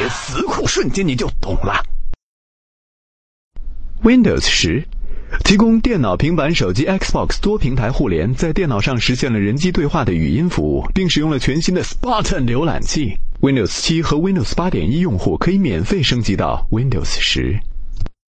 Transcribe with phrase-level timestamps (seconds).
[0.00, 1.84] 别死库，瞬间你就懂了。
[4.02, 4.82] Windows 十
[5.44, 13.14] 提供电脑、平板、手机、Xbox 多平台互联，在电脑上实现了人机对话的语音服务，并使用了全新的 Spartan 浏览器。
[13.42, 17.60] Windows 七和 Windows 八点一用户可以免费升级到 Windows 十。